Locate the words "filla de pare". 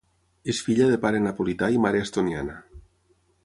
0.69-1.21